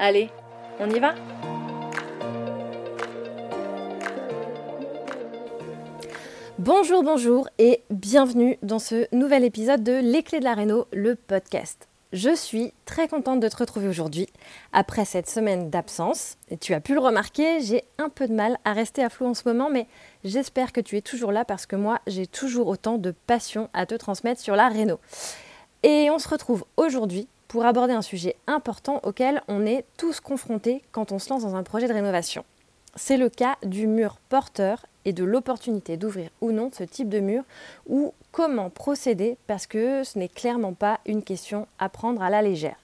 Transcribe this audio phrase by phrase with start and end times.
[0.00, 0.30] Allez,
[0.78, 1.16] on y va
[6.60, 11.16] Bonjour, bonjour et bienvenue dans ce nouvel épisode de Les Clés de la Réno, le
[11.16, 11.88] podcast.
[12.12, 14.28] Je suis très contente de te retrouver aujourd'hui
[14.72, 16.36] après cette semaine d'absence.
[16.48, 19.26] Et tu as pu le remarquer, j'ai un peu de mal à rester à flot
[19.26, 19.88] en ce moment, mais
[20.22, 23.84] j'espère que tu es toujours là parce que moi, j'ai toujours autant de passion à
[23.84, 25.00] te transmettre sur la Réno.
[25.82, 30.82] Et on se retrouve aujourd'hui pour aborder un sujet important auquel on est tous confrontés
[30.92, 32.44] quand on se lance dans un projet de rénovation.
[32.94, 37.20] C'est le cas du mur porteur et de l'opportunité d'ouvrir ou non ce type de
[37.20, 37.42] mur
[37.86, 42.42] ou comment procéder parce que ce n'est clairement pas une question à prendre à la
[42.42, 42.76] légère.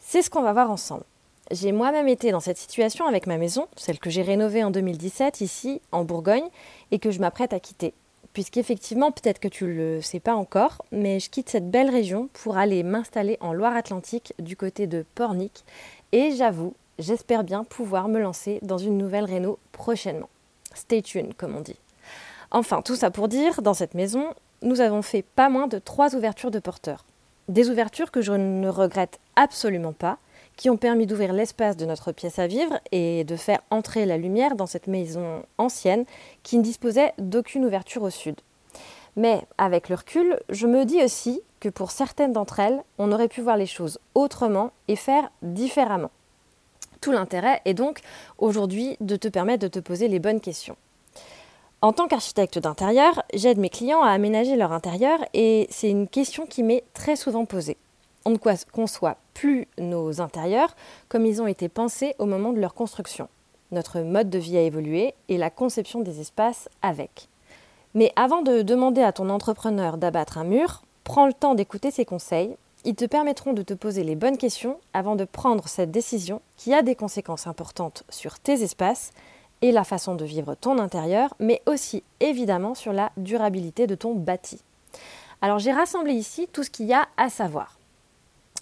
[0.00, 1.04] C'est ce qu'on va voir ensemble.
[1.50, 5.40] J'ai moi-même été dans cette situation avec ma maison, celle que j'ai rénovée en 2017
[5.40, 6.48] ici en Bourgogne
[6.90, 7.94] et que je m'apprête à quitter
[8.36, 12.28] puisqu'effectivement, peut-être que tu ne le sais pas encore, mais je quitte cette belle région
[12.34, 15.64] pour aller m'installer en Loire-Atlantique du côté de Pornic.
[16.12, 20.28] Et j'avoue, j'espère bien pouvoir me lancer dans une nouvelle réno prochainement.
[20.74, 21.78] Stay tuned, comme on dit.
[22.50, 24.26] Enfin, tout ça pour dire, dans cette maison,
[24.60, 27.06] nous avons fait pas moins de trois ouvertures de porteurs.
[27.48, 30.18] Des ouvertures que je ne regrette absolument pas,
[30.56, 34.16] qui ont permis d'ouvrir l'espace de notre pièce à vivre et de faire entrer la
[34.16, 36.04] lumière dans cette maison ancienne
[36.42, 38.36] qui ne disposait d'aucune ouverture au sud.
[39.16, 43.28] Mais avec le recul, je me dis aussi que pour certaines d'entre elles, on aurait
[43.28, 46.10] pu voir les choses autrement et faire différemment.
[47.00, 48.00] Tout l'intérêt est donc
[48.38, 50.76] aujourd'hui de te permettre de te poser les bonnes questions.
[51.82, 56.46] En tant qu'architecte d'intérieur, j'aide mes clients à aménager leur intérieur et c'est une question
[56.46, 57.76] qui m'est très souvent posée
[58.26, 58.38] on ne
[58.72, 60.74] conçoit plus nos intérieurs
[61.08, 63.28] comme ils ont été pensés au moment de leur construction.
[63.70, 67.28] Notre mode de vie a évolué et la conception des espaces avec.
[67.94, 72.04] Mais avant de demander à ton entrepreneur d'abattre un mur, prends le temps d'écouter ses
[72.04, 72.56] conseils.
[72.84, 76.74] Ils te permettront de te poser les bonnes questions avant de prendre cette décision qui
[76.74, 79.12] a des conséquences importantes sur tes espaces
[79.62, 84.14] et la façon de vivre ton intérieur, mais aussi évidemment sur la durabilité de ton
[84.14, 84.60] bâti.
[85.40, 87.78] Alors j'ai rassemblé ici tout ce qu'il y a à savoir.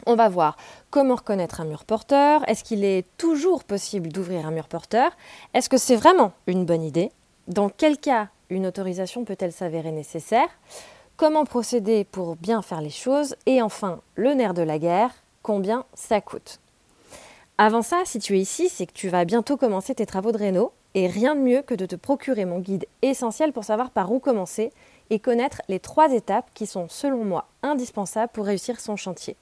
[0.07, 0.57] On va voir
[0.91, 2.47] comment reconnaître un mur porteur.
[2.49, 5.11] Est-ce qu'il est toujours possible d'ouvrir un mur porteur?
[5.55, 7.11] Est-ce que c'est vraiment une bonne idée?
[7.49, 10.49] Dans quel cas une autorisation peut-elle s'avérer nécessaire?
[11.17, 13.37] Comment procéder pour bien faire les choses?
[13.47, 15.11] Et enfin, le nerf de la guerre,
[15.43, 16.61] combien ça coûte?
[17.57, 20.39] Avant ça, si tu es ici, c'est que tu vas bientôt commencer tes travaux de
[20.39, 24.13] réno et rien de mieux que de te procurer mon guide essentiel pour savoir par
[24.13, 24.73] où commencer
[25.11, 29.37] et connaître les trois étapes qui sont selon moi indispensables pour réussir son chantier.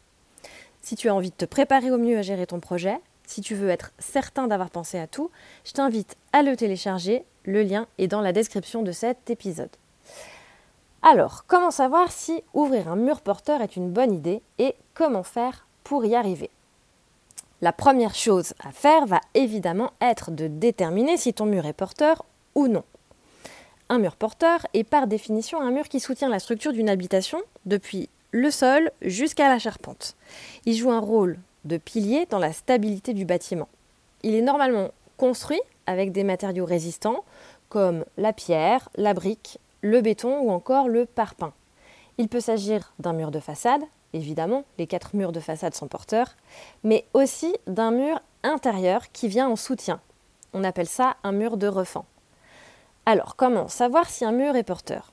[0.83, 3.55] Si tu as envie de te préparer au mieux à gérer ton projet, si tu
[3.55, 5.31] veux être certain d'avoir pensé à tout,
[5.65, 7.25] je t'invite à le télécharger.
[7.45, 9.71] Le lien est dans la description de cet épisode.
[11.03, 15.67] Alors, comment savoir si ouvrir un mur porteur est une bonne idée et comment faire
[15.83, 16.51] pour y arriver?
[17.61, 22.25] La première chose à faire va évidemment être de déterminer si ton mur est porteur
[22.55, 22.85] ou non.
[23.89, 28.09] Un mur porteur est par définition un mur qui soutient la structure d'une habitation depuis
[28.33, 30.17] le sol jusqu'à la charpente.
[30.65, 33.69] Il joue un rôle de pilier dans la stabilité du bâtiment.
[34.23, 37.25] Il est normalement construit avec des matériaux résistants
[37.69, 41.53] comme la pierre, la brique, le béton ou encore le parpaing.
[42.19, 43.83] Il peut s'agir d'un mur de façade,
[44.13, 46.37] évidemment, les quatre murs de façade sont porteurs,
[46.85, 50.01] mais aussi d'un mur intérieur qui vient en soutien.
[50.53, 52.05] On appelle ça un mur de refend.
[53.07, 55.13] Alors, comment savoir si un mur est porteur?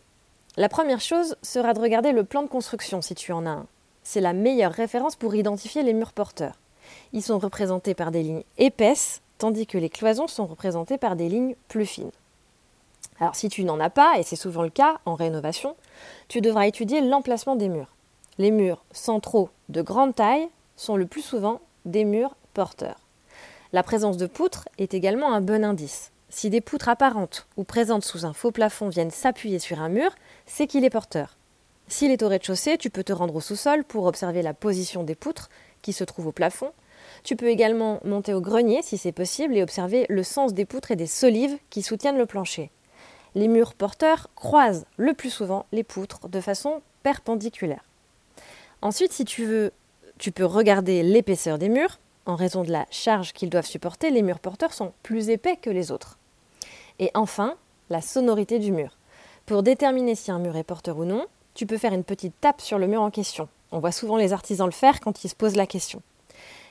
[0.58, 3.68] La première chose sera de regarder le plan de construction si tu en as un.
[4.04, 6.56] C'est la meilleure référence pour identifier les murs porteurs.
[7.14, 11.30] Ils sont représentés par des lignes épaisses, tandis que les cloisons sont représentées par des
[11.30, 12.12] lignes plus fines.
[13.20, 15.76] Alors si tu n'en as pas, et c'est souvent le cas en rénovation,
[16.28, 17.94] tu devras étudier l'emplacement des murs.
[18.38, 20.48] Les murs centraux de grande taille
[20.78, 23.00] sont le plus souvent des murs porteurs.
[23.74, 26.12] La présence de poutres est également un bon indice.
[26.30, 30.12] Si des poutres apparentes ou présentes sous un faux plafond viennent s'appuyer sur un mur,
[30.46, 31.38] c'est qu'il est porteur.
[31.88, 35.16] S'il est au rez-de-chaussée, tu peux te rendre au sous-sol pour observer la position des
[35.16, 35.50] poutres
[35.82, 36.72] qui se trouvent au plafond.
[37.24, 40.92] Tu peux également monter au grenier si c'est possible et observer le sens des poutres
[40.92, 42.70] et des solives qui soutiennent le plancher.
[43.34, 47.84] Les murs porteurs croisent le plus souvent les poutres de façon perpendiculaire.
[48.84, 49.72] Ensuite, si tu veux,
[50.20, 52.00] tu peux regarder l'épaisseur des murs.
[52.28, 55.72] En raison de la charge qu'ils doivent supporter, les murs porteurs sont plus épais que
[55.72, 56.19] les autres.
[57.00, 57.56] Et enfin,
[57.90, 58.98] la sonorité du mur.
[59.46, 61.26] Pour déterminer si un mur est porteur ou non,
[61.56, 63.50] tu peux faire une petite tape sur le mur en question.
[63.72, 66.02] On voit souvent les artisans le faire quand ils se posent la question.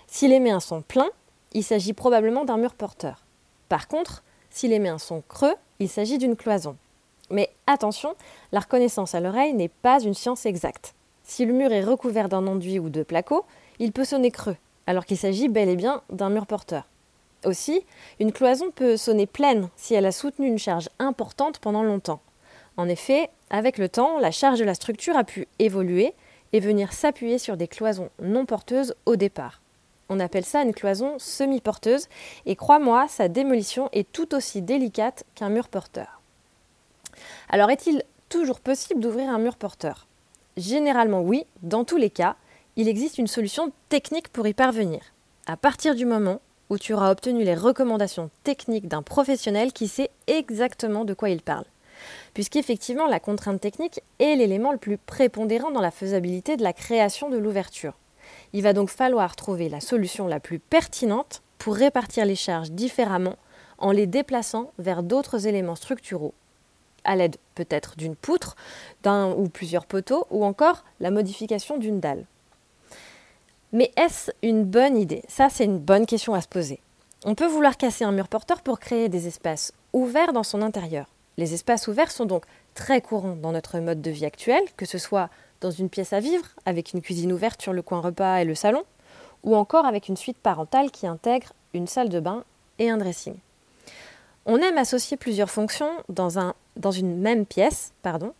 [0.07, 1.11] Si les mains sont pleins,
[1.53, 3.25] il s'agit probablement d'un mur porteur.
[3.69, 6.77] Par contre, si les mains sont creux, il s'agit d'une cloison.
[7.31, 8.15] Mais attention,
[8.53, 10.95] la reconnaissance à l'oreille n'est pas une science exacte.
[11.25, 13.45] Si le mur est recouvert d'un enduit ou de placo,
[13.79, 16.85] il peut sonner creux, alors qu'il s'agit bel et bien d'un mur porteur.
[17.45, 17.85] Aussi,
[18.19, 22.21] une cloison peut sonner pleine si elle a soutenu une charge importante pendant longtemps.
[22.77, 26.15] En effet, avec le temps, la charge de la structure a pu évoluer
[26.53, 29.61] et venir s'appuyer sur des cloisons non porteuses au départ.
[30.09, 32.09] On appelle ça une cloison semi-porteuse
[32.47, 36.23] et crois-moi, sa démolition est tout aussi délicate qu'un mur porteur.
[37.49, 40.07] Alors est-il toujours possible d'ouvrir un mur porteur?
[40.57, 42.37] Généralement oui, dans tous les cas,
[42.77, 45.01] il existe une solution technique pour y parvenir.
[45.47, 50.11] À partir du moment où tu auras obtenu les recommandations techniques d'un professionnel qui sait
[50.27, 51.65] exactement de quoi il parle
[52.35, 57.29] puisqu'effectivement la contrainte technique est l'élément le plus prépondérant dans la faisabilité de la création
[57.29, 57.95] de l'ouverture.
[58.53, 63.37] Il va donc falloir trouver la solution la plus pertinente pour répartir les charges différemment
[63.79, 66.35] en les déplaçant vers d'autres éléments structuraux,
[67.05, 68.57] à l'aide peut-être d'une poutre,
[69.03, 72.25] d'un ou plusieurs poteaux, ou encore la modification d'une dalle.
[73.73, 75.23] Mais est-ce une bonne idée?
[75.29, 76.81] Ça, c'est une bonne question à se poser.
[77.25, 81.07] On peut vouloir casser un mur porteur pour créer des espaces ouverts dans son intérieur.
[81.37, 82.45] Les espaces ouverts sont donc
[82.75, 85.29] très courants dans notre mode de vie actuel, que ce soit
[85.61, 88.55] dans une pièce à vivre, avec une cuisine ouverte sur le coin repas et le
[88.55, 88.85] salon,
[89.45, 92.45] ou encore avec une suite parentale qui intègre une salle de bain
[92.79, 93.35] et un dressing.
[94.47, 98.33] On aime associer plusieurs fonctions dans, dans une même pièce, pardon,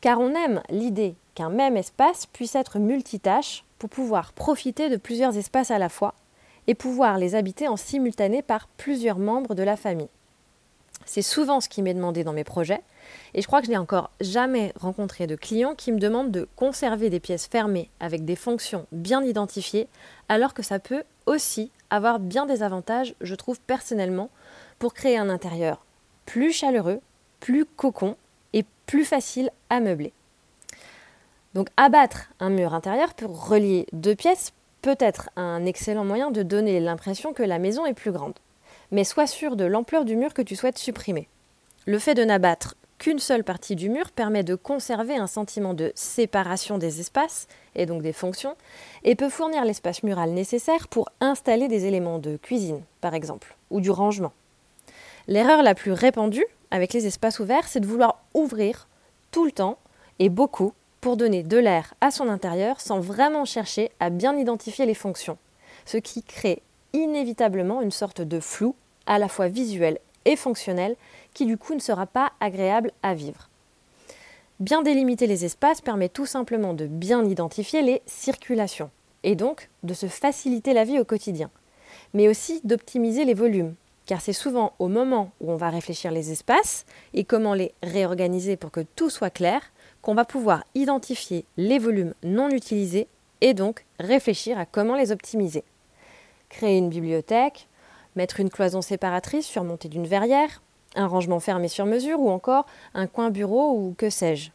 [0.00, 5.36] car on aime l'idée qu'un même espace puisse être multitâche pour pouvoir profiter de plusieurs
[5.36, 6.14] espaces à la fois
[6.68, 10.06] et pouvoir les habiter en simultané par plusieurs membres de la famille.
[11.04, 12.80] C'est souvent ce qui m'est demandé dans mes projets.
[13.34, 16.46] Et je crois que je n'ai encore jamais rencontré de client qui me demande de
[16.54, 19.88] conserver des pièces fermées avec des fonctions bien identifiées,
[20.28, 24.30] alors que ça peut aussi avoir bien des avantages, je trouve personnellement,
[24.78, 25.84] pour créer un intérieur
[26.24, 27.00] plus chaleureux,
[27.40, 28.14] plus cocon
[28.52, 30.12] et plus facile à meubler.
[31.54, 36.42] Donc abattre un mur intérieur pour relier deux pièces peut être un excellent moyen de
[36.42, 38.34] donner l'impression que la maison est plus grande
[38.92, 41.26] mais sois sûr de l'ampleur du mur que tu souhaites supprimer.
[41.86, 45.90] Le fait de n'abattre qu'une seule partie du mur permet de conserver un sentiment de
[45.96, 48.54] séparation des espaces, et donc des fonctions,
[49.02, 53.80] et peut fournir l'espace mural nécessaire pour installer des éléments de cuisine, par exemple, ou
[53.80, 54.32] du rangement.
[55.26, 58.88] L'erreur la plus répandue avec les espaces ouverts, c'est de vouloir ouvrir
[59.30, 59.78] tout le temps
[60.18, 64.86] et beaucoup pour donner de l'air à son intérieur sans vraiment chercher à bien identifier
[64.86, 65.36] les fonctions,
[65.84, 66.62] ce qui crée
[66.92, 70.94] inévitablement une sorte de flou à la fois visuel et fonctionnel,
[71.34, 73.48] qui du coup ne sera pas agréable à vivre.
[74.60, 78.90] Bien délimiter les espaces permet tout simplement de bien identifier les circulations,
[79.24, 81.50] et donc de se faciliter la vie au quotidien,
[82.14, 83.74] mais aussi d'optimiser les volumes,
[84.06, 88.56] car c'est souvent au moment où on va réfléchir les espaces et comment les réorganiser
[88.56, 89.62] pour que tout soit clair
[90.02, 93.08] qu'on va pouvoir identifier les volumes non utilisés
[93.40, 95.64] et donc réfléchir à comment les optimiser.
[96.48, 97.68] Créer une bibliothèque,
[98.16, 100.60] mettre une cloison séparatrice surmontée d'une verrière,
[100.94, 104.50] un rangement fermé sur mesure ou encore un coin bureau ou que sais-je.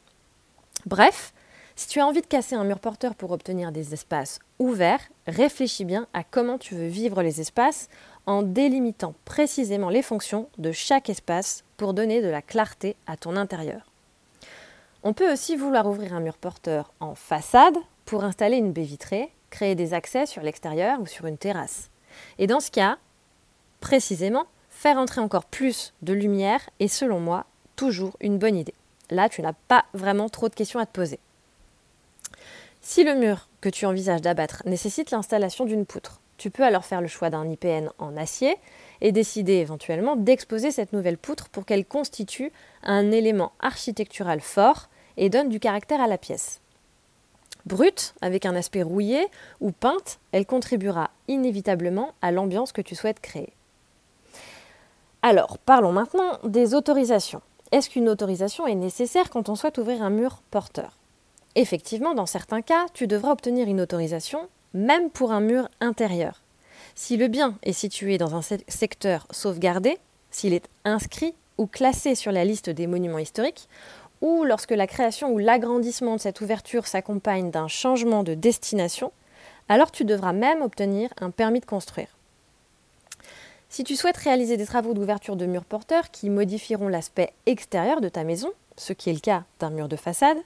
[0.85, 1.33] Bref,
[1.75, 5.85] si tu as envie de casser un mur porteur pour obtenir des espaces ouverts, réfléchis
[5.85, 7.89] bien à comment tu veux vivre les espaces
[8.25, 13.35] en délimitant précisément les fonctions de chaque espace pour donner de la clarté à ton
[13.35, 13.91] intérieur.
[15.03, 19.31] On peut aussi vouloir ouvrir un mur porteur en façade pour installer une baie vitrée,
[19.49, 21.89] créer des accès sur l'extérieur ou sur une terrasse.
[22.39, 22.97] Et dans ce cas,
[23.79, 28.73] précisément, faire entrer encore plus de lumière est selon moi toujours une bonne idée.
[29.09, 31.19] Là, tu n'as pas vraiment trop de questions à te poser.
[32.81, 37.01] Si le mur que tu envisages d'abattre nécessite l'installation d'une poutre, tu peux alors faire
[37.01, 38.55] le choix d'un IPN en acier
[39.01, 42.51] et décider éventuellement d'exposer cette nouvelle poutre pour qu'elle constitue
[42.83, 46.61] un élément architectural fort et donne du caractère à la pièce.
[47.65, 49.27] Brute, avec un aspect rouillé
[49.59, 53.51] ou peinte, elle contribuera inévitablement à l'ambiance que tu souhaites créer.
[55.21, 57.41] Alors, parlons maintenant des autorisations.
[57.73, 60.97] Est-ce qu'une autorisation est nécessaire quand on souhaite ouvrir un mur porteur?
[61.55, 66.41] Effectivement, dans certains cas, tu devras obtenir une autorisation, même pour un mur intérieur.
[66.99, 69.99] Si le bien est situé dans un secteur sauvegardé,
[70.31, 73.69] s'il est inscrit ou classé sur la liste des monuments historiques,
[74.21, 79.11] ou lorsque la création ou l'agrandissement de cette ouverture s'accompagne d'un changement de destination,
[79.69, 82.17] alors tu devras même obtenir un permis de construire.
[83.69, 88.09] Si tu souhaites réaliser des travaux d'ouverture de murs porteurs qui modifieront l'aspect extérieur de
[88.09, 90.39] ta maison, ce qui est le cas d'un mur de façade,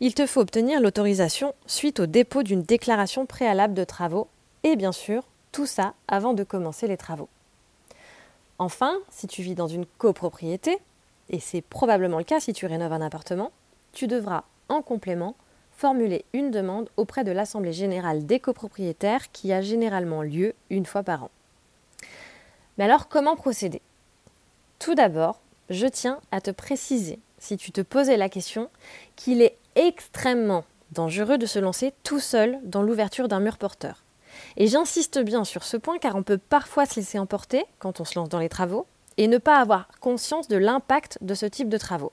[0.00, 4.28] il te faut obtenir l'autorisation suite au dépôt d'une déclaration préalable de travaux
[4.62, 7.28] et bien sûr tout ça avant de commencer les travaux.
[8.58, 10.78] Enfin, si tu vis dans une copropriété,
[11.30, 13.52] et c'est probablement le cas si tu rénoves un appartement,
[13.92, 15.34] tu devras en complément
[15.72, 21.02] formuler une demande auprès de l'Assemblée générale des copropriétaires qui a généralement lieu une fois
[21.02, 21.30] par an.
[22.76, 23.80] Mais alors comment procéder?
[24.78, 25.40] Tout d'abord,
[25.70, 28.68] je tiens à te préciser, si tu te posais la question,
[29.16, 34.02] qu'il est extrêmement dangereux de se lancer tout seul dans l'ouverture d'un mur porteur.
[34.56, 38.04] Et j'insiste bien sur ce point car on peut parfois se laisser emporter quand on
[38.04, 41.68] se lance dans les travaux et ne pas avoir conscience de l'impact de ce type
[41.68, 42.12] de travaux.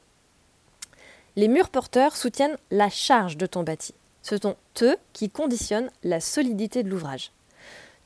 [1.36, 3.93] Les murs porteurs soutiennent la charge de ton bâti.
[4.24, 7.31] Ce sont eux qui conditionnent la solidité de l'ouvrage.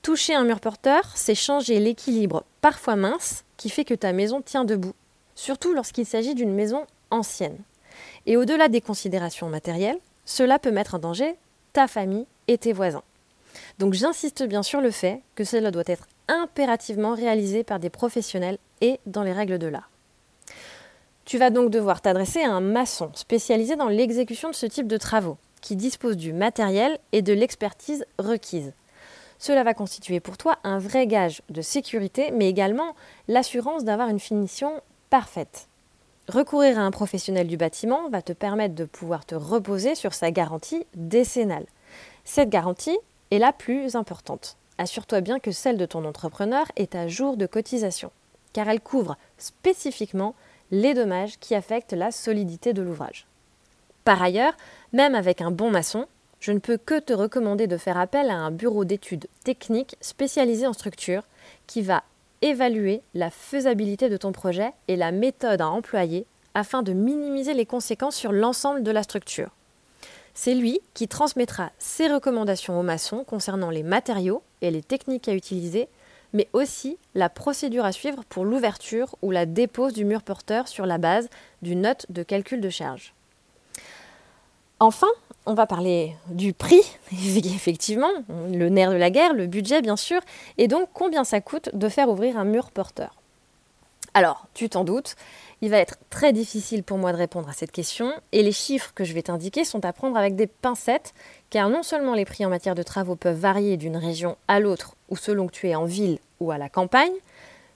[0.02, 4.66] Toucher un mur porteur, c'est changer l'équilibre parfois mince qui fait que ta maison tient
[4.66, 4.94] debout,
[5.36, 7.58] surtout lorsqu'il s'agit d'une maison ancienne.
[8.26, 11.36] Et au-delà des considérations matérielles, cela peut mettre en danger
[11.74, 13.04] ta famille et tes voisins.
[13.80, 18.58] Donc j'insiste bien sur le fait que cela doit être impérativement réalisé par des professionnels
[18.82, 19.90] et dans les règles de l'art.
[21.26, 24.98] Tu vas donc devoir t'adresser à un maçon spécialisé dans l'exécution de ce type de
[24.98, 28.74] travaux, qui dispose du matériel et de l'expertise requise.
[29.38, 32.96] Cela va constituer pour toi un vrai gage de sécurité, mais également
[33.28, 35.68] l'assurance d'avoir une finition parfaite.
[36.28, 40.32] Recourir à un professionnel du bâtiment va te permettre de pouvoir te reposer sur sa
[40.32, 41.66] garantie décennale.
[42.24, 42.98] Cette garantie
[43.32, 44.58] est la plus importante.
[44.78, 48.12] Assure-toi bien que celle de ton entrepreneur est à jour de cotisation,
[48.54, 50.36] car elle couvre spécifiquement
[50.72, 53.26] les dommages qui affectent la solidité de l'ouvrage.
[54.04, 54.54] Par ailleurs,
[54.94, 56.08] même avec un bon maçon,
[56.40, 60.66] je ne peux que te recommander de faire appel à un bureau d'études techniques spécialisé
[60.66, 61.24] en structure
[61.68, 62.04] qui va
[62.42, 67.68] évaluer la faisabilité de ton projet et la méthode à employer afin de minimiser les
[67.68, 69.52] conséquences sur l'ensemble de la structure.
[70.34, 75.34] C'est lui qui transmettra ses recommandations aux maçons concernant les matériaux et les techniques à
[75.34, 75.90] utiliser,
[76.34, 80.86] mais aussi la procédure à suivre pour l'ouverture ou la dépose du mur porteur sur
[80.86, 81.30] la base
[81.62, 83.14] d'une note de calcul de charge.
[84.80, 85.10] Enfin,
[85.46, 90.22] on va parler du prix, effectivement, le nerf de la guerre, le budget bien sûr,
[90.58, 93.16] et donc combien ça coûte de faire ouvrir un mur porteur.
[94.14, 95.16] Alors, tu t'en doutes,
[95.62, 98.12] il va être très difficile pour moi de répondre à cette question.
[98.32, 101.14] Et les chiffres que je vais t'indiquer sont à prendre avec des pincettes
[101.52, 104.96] car non seulement les prix en matière de travaux peuvent varier d'une région à l'autre
[105.10, 107.14] ou selon que tu es en ville ou à la campagne,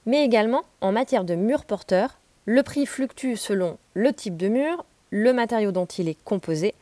[0.08, 4.86] mais également en matière de murs porteurs, le prix fluctue selon le type de mur,
[5.12, 6.74] le matériau dont il est composé,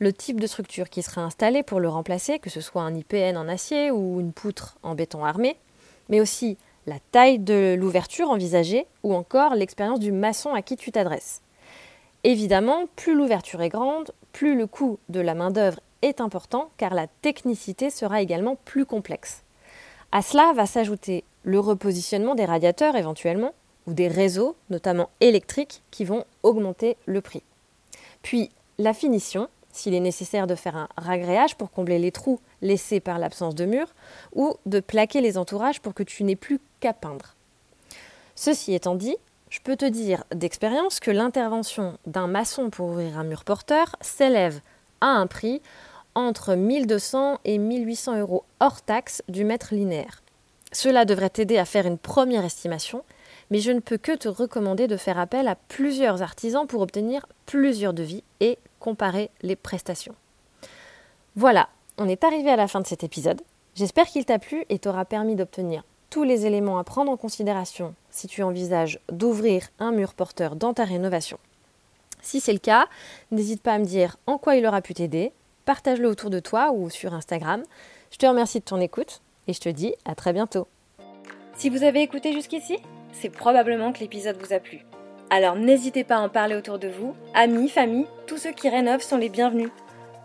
[0.00, 3.36] le type de structure qui sera installée pour le remplacer, que ce soit un IPN
[3.36, 5.56] en acier ou une poutre en béton armé,
[6.08, 6.56] mais aussi
[6.86, 11.42] la taille de l'ouverture envisagée ou encore l'expérience du maçon à qui tu t'adresses.
[12.24, 17.06] Évidemment, plus l'ouverture est grande, plus le coût de la main-d'œuvre est important car la
[17.22, 19.42] technicité sera également plus complexe.
[20.12, 23.52] À cela va s'ajouter le repositionnement des radiateurs éventuellement
[23.86, 27.42] ou des réseaux, notamment électriques, qui vont augmenter le prix.
[28.22, 33.00] Puis la finition, s'il est nécessaire de faire un ragréage pour combler les trous laissés
[33.00, 33.86] par l'absence de mur,
[34.34, 37.34] ou de plaquer les entourages pour que tu n'aies plus qu'à peindre.
[38.34, 39.16] Ceci étant dit,
[39.50, 44.60] je peux te dire d'expérience que l'intervention d'un maçon pour ouvrir un mur porteur s'élève
[45.00, 45.62] à un prix
[46.14, 50.22] entre 1200 et 1800 euros hors taxe du mètre linéaire.
[50.72, 53.02] Cela devrait t'aider à faire une première estimation,
[53.50, 57.26] mais je ne peux que te recommander de faire appel à plusieurs artisans pour obtenir
[57.46, 60.14] plusieurs devis et comparer les prestations.
[61.36, 63.40] Voilà, on est arrivé à la fin de cet épisode.
[63.74, 67.94] J'espère qu'il t'a plu et t'aura permis d'obtenir tous les éléments à prendre en considération
[68.10, 71.38] si tu envisages d'ouvrir un mur porteur dans ta rénovation.
[72.22, 72.88] Si c'est le cas,
[73.30, 75.32] n'hésite pas à me dire en quoi il aura pu t'aider,
[75.64, 77.62] partage-le autour de toi ou sur Instagram.
[78.10, 80.66] Je te remercie de ton écoute et je te dis à très bientôt.
[81.56, 82.78] Si vous avez écouté jusqu'ici,
[83.12, 84.84] c'est probablement que l'épisode vous a plu.
[85.30, 89.02] Alors n'hésitez pas à en parler autour de vous, amis, famille, tous ceux qui rénovent
[89.02, 89.70] sont les bienvenus.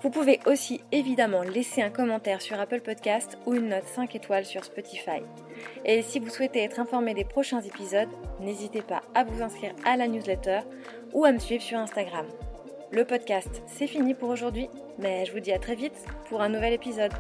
[0.02, 4.46] Vous pouvez aussi évidemment laisser un commentaire sur Apple Podcast ou une note 5 étoiles
[4.46, 5.22] sur Spotify.
[5.86, 8.10] Et si vous souhaitez être informé des prochains épisodes,
[8.42, 10.60] n'hésitez pas à vous inscrire à la newsletter
[11.13, 12.25] ou à me suivre sur Instagram.
[12.92, 16.50] Le podcast, c'est fini pour aujourd'hui, mais je vous dis à très vite pour un
[16.50, 17.13] nouvel épisode.